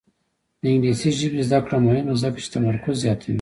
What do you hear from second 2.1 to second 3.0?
ده ځکه چې تمرکز